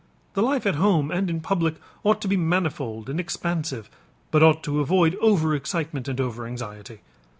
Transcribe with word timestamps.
The 0.33 0.41
life 0.41 0.65
at 0.65 0.73
home 0.73 1.11
and 1.11 1.29
in 1.29 1.41
public 1.41 1.75
ought 2.03 2.21
to 2.21 2.27
be 2.27 2.35
manifold 2.35 3.07
and 3.07 3.19
expansive 3.19 3.87
but 4.31 4.41
ought 4.41 4.63
to 4.63 4.79
avoid 4.79 5.13
over 5.21 5.53
excitement 5.53 6.07
and 6.07 6.19
over 6.19 6.47
anxiety. 6.47 7.01